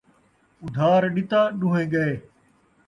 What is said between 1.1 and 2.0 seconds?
ݙتا ݙوہیں